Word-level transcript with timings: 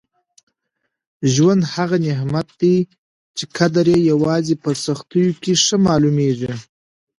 ژوند 1.33 1.61
هغه 1.73 1.97
نعمت 2.05 2.47
دی 2.61 2.75
چي 3.37 3.45
قدر 3.57 3.85
یې 3.93 3.99
یوازې 4.11 4.55
په 4.63 4.69
سختیو 4.85 5.37
کي 5.41 5.53
ښه 5.65 5.77
معلومېږي. 5.85 6.53